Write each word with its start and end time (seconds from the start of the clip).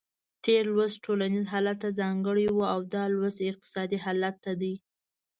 تېر 0.45 0.63
لوست 0.75 0.97
ټولنیز 1.05 1.45
حالت 1.53 1.77
ته 1.83 1.89
ځانګړی 1.99 2.45
و 2.51 2.59
او 2.73 2.79
دا 2.93 3.03
لوست 3.15 3.39
اقتصادي 3.49 3.97
حالت 4.05 4.35
ته 4.45 4.51
دی. 4.61 4.73